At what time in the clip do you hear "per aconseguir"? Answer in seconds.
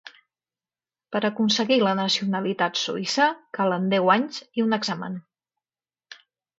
1.15-1.77